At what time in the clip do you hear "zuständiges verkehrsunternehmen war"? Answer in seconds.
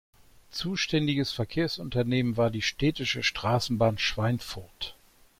0.49-2.49